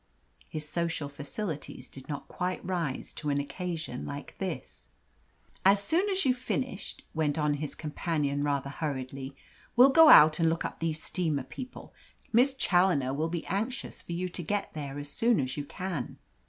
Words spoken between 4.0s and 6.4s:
like this. "As soon as you've